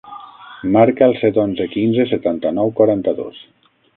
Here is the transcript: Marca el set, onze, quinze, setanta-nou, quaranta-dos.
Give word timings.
Marca 0.75 1.07
el 1.09 1.13
set, 1.19 1.37
onze, 1.43 1.69
quinze, 1.75 2.07
setanta-nou, 2.13 2.75
quaranta-dos. 2.83 3.45